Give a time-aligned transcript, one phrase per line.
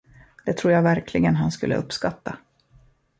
[0.45, 2.37] Det tror jag verkligen han skulle uppskatta!